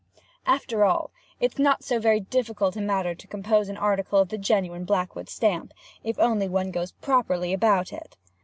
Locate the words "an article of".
3.69-4.29